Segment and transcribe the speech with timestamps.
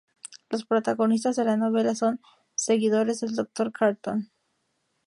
[0.49, 2.21] Los protagonistas de la novela son
[2.55, 3.71] seguidores del Dr.
[3.71, 4.31] Carton.